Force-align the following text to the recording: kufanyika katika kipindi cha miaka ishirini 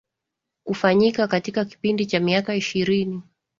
kufanyika 0.63 1.27
katika 1.27 1.65
kipindi 1.65 2.05
cha 2.05 2.19
miaka 2.19 2.55
ishirini 2.55 3.21